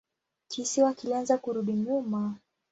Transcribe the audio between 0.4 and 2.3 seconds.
Kisiwa kilianza kurudi nyuma.